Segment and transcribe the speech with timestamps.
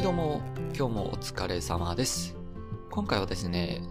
[0.00, 0.40] はいどうも、
[0.74, 2.34] 今日もお疲れ様です。
[2.88, 3.82] 今回はですね、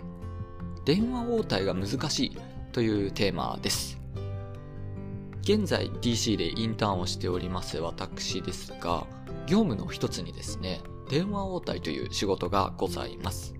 [0.83, 2.37] 電話応対が難しい
[2.71, 4.01] というテーマです。
[5.43, 9.05] 現在 DC でインターンをしております私ですが、
[9.45, 10.81] 業務の一つにですね、
[11.11, 13.53] 電話応対という仕事がございます。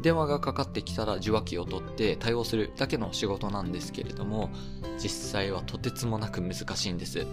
[0.00, 4.48] 電話がかかってきたら受話器を取って対応するだけの仕事なんですけれども、
[4.96, 7.26] 実際はとてつもなく難しいんです。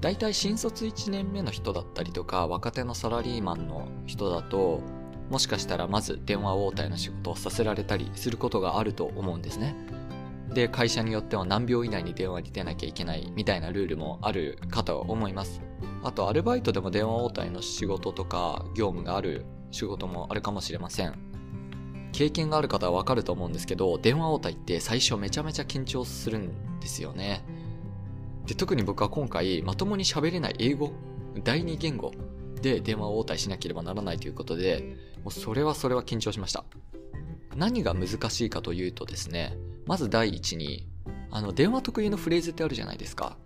[0.00, 4.80] 大体新卒1年目の人だったりとか若手のサラリーマンの人だと
[5.28, 9.76] もしかしたらまず電話応対の仕事をさせられたりすることがあると思うんですね。
[10.52, 15.62] で会社によっては何秒以内に電話に出なきゃいけないみたいなルールもあるかと思います。
[16.02, 21.14] あとアルバイトでも電話応対の仕事とか業務がある仕事もあるかもしれません。
[22.12, 27.44] 経験がある方はわかると思うんですけど電話応対って最初めちゃめちゃ緊張するんですよね。
[28.50, 30.90] で、特に僕は今回、まともに喋れない英語、
[31.44, 32.10] 第二言語
[32.60, 36.64] で電話を応対しなければならないということで、もうそれはそれは緊張しました。
[37.54, 40.88] 何が難しいかというとですね、まず第一に、
[41.30, 43.36] あの、電話特有のフレーズってあるじゃないですか。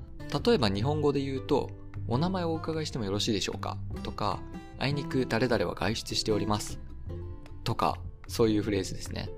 [0.46, 1.68] 例えば日本語で言うと、
[2.08, 3.76] お名前をお伺いしてもよろしいでしょうか？
[4.02, 4.40] とか、
[4.78, 6.80] あいにく誰々は外出しております。
[7.62, 9.28] とか、そういうフレーズですね。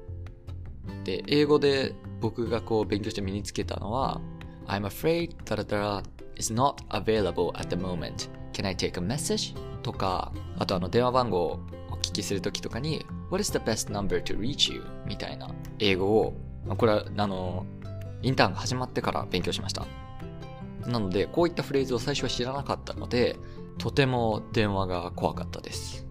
[1.03, 4.21] で、英語で僕がこう勉強して身につけたのは、
[4.69, 6.05] I'm afraid that
[6.36, 8.28] is not available at the moment.
[8.53, 9.55] Can I take a message?
[9.83, 14.84] とか、あとあの電話番号をお聞きするときとかに What is the best number to reach you?
[15.06, 16.34] みたいな英語を、
[16.77, 17.67] これはあの、
[18.22, 19.87] インターンが始まってから勉強しました。
[20.87, 23.37] なので、こういったフレーズを最初は知らなかったので、
[23.78, 26.06] とても電話が怖かったです。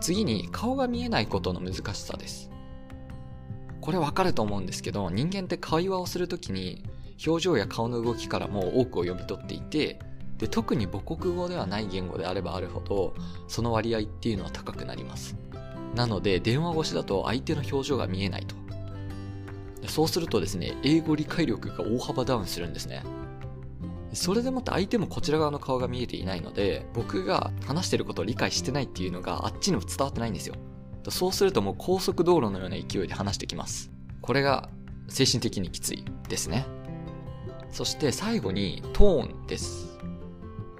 [0.00, 2.50] 次に、顔が見えないことの難しさです。
[3.80, 6.84] これわかると思うんですけど、人間って会話をするときに
[7.26, 9.98] 表情や顔の動きからも多くを読み取っていて
[10.38, 13.14] で特に母国語ではない言語であればあるほど
[13.46, 15.36] その割合っていうのは高くなります。
[15.94, 18.54] なので電話越しだと相手の表情が見えないと。
[19.88, 23.02] そうするとですね英語理解力が大幅ダウンするんですね。
[24.12, 30.54] それでもって相手もこちら側の顔が見えていないので僕が話してることを理解してないっていうのがあっちにも伝わってないんですよ。
[31.10, 33.90] そうするともう高速道路のような勢いで話してきます。
[34.22, 34.70] これが
[35.08, 36.66] 精神的にきついですね。
[37.72, 39.98] そして最後にトーンです。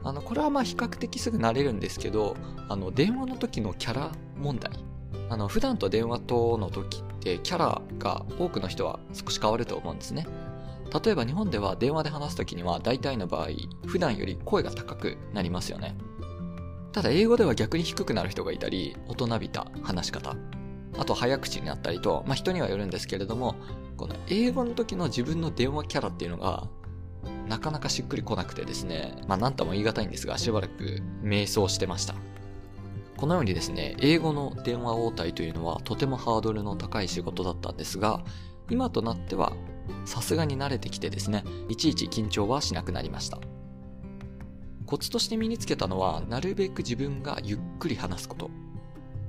[0.03, 2.37] あの、これはまあ比較的すぐ慣れるんですけど、
[2.69, 4.73] あの、電話の時のキャラ問題。
[5.29, 10.27] あの、普段と電話との時ってキャラが多くの人は少し変わると思うんですね。
[11.05, 13.49] 例えば日本では電話で話す時には大体の場合、
[13.87, 15.97] 普段より声が高くなりますよね。
[16.93, 20.35] ただ英語では逆に低くなる人がいたり、大人びた話し方。
[20.99, 23.55] あと早口になったりと、まあ人にはよるんですけれども、
[23.97, 26.67] この英語の時の自分の電話キャラっていうのが
[27.51, 32.15] なかなかしっくりこなくてですね、まあなんとも言い難いんですが、しばらく迷走してました。
[33.17, 38.23] このようにですね、英語の電話応対というのはとてもハードルの高い仕事だったんですが、
[38.71, 39.53] 今となっては
[40.05, 43.41] さすがに慣れてきてですね、いちいち緊張はしなくなりました。
[44.87, 48.51] コツとして身につけたのは、なるべく自分がゆっくり話すこと。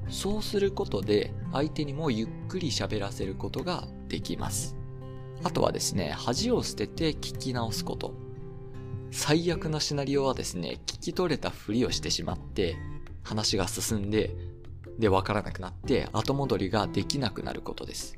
[0.09, 4.75] そうすることで、相手にもゆっくり喋らせることができます。
[5.43, 8.13] あとはですね、恥を捨てて聞き直すこと。
[9.11, 12.77] 最悪のシナリオはですね、聞き取れたふりをしてしまって、
[13.23, 14.35] 話が進んで、
[14.99, 18.17] で、わからなくなって、後戻りができなくなることです。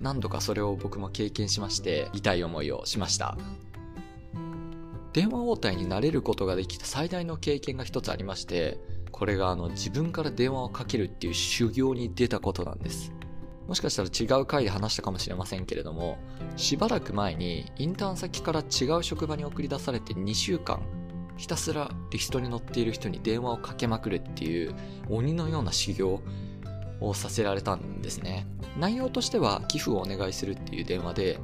[0.00, 3.36] 何度かそれを僕も経験しまして、痛い思いをしました。
[5.12, 8.78] 電話応対になれることができた最大の経験が一つありまして、
[9.10, 13.12] これがあの自分から電話をかけるっていう修行に出たことなんです。
[13.70, 16.18] もしかしたら違う回で話したかもしれませんけれども、
[16.56, 20.82] しばらく前にインターン先から違う職場に送り出されて2週間、
[21.36, 24.74] ひたすらリストに載っている人に電話をかけまくるっていう
[25.08, 26.20] 鬼のような修行
[27.00, 28.44] をさせられたんですね。
[28.76, 31.38] 内容としては寄付をお願いするっていう電話で、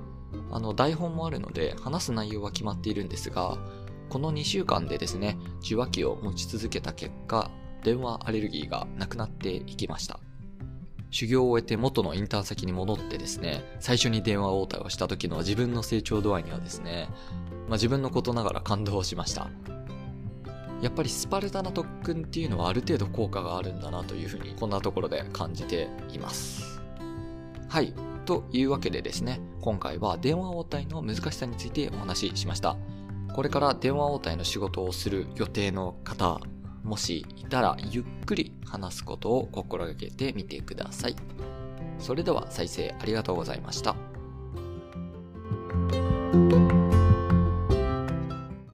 [0.50, 3.56] あの台本もあるので話す内容は決まっているんですが、
[4.09, 7.53] この2週間でですね、受話器を持ち続けた結果、
[7.84, 10.18] 電話アレルギーがなくなっていきました。
[11.16, 17.09] 修行を終えて元のインターン先に戻ってですね、最初に電話応対をした時の自分の成長度合いにはですね、
[17.68, 19.48] まあ、自分のことながら感動しました。
[20.83, 26.83] やっぱりスパルタな特訓っていうのはある程度効果があるんだなというふうにこんなところで感じています。
[27.66, 27.95] はい。
[28.27, 32.77] というわけでですね、今回は電話応対の難しさについてお話ししました。
[33.34, 36.41] これから電話応対の仕事をする予定の方
[36.86, 41.16] もしいたらゆっくり話すことを心がけてみてください。
[41.98, 43.97] それでは再生ありがとうございました。